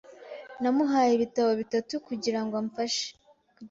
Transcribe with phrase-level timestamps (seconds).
[0.61, 3.07] Namuhaye ibitabo bitatu kugirango mfashe.